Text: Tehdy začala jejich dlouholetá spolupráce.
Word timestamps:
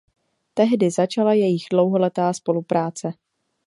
Tehdy 0.53 0.91
začala 0.91 1.33
jejich 1.33 1.63
dlouholetá 1.71 2.33
spolupráce. 2.33 3.13